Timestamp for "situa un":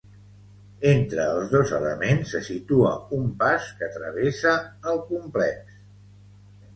2.47-3.27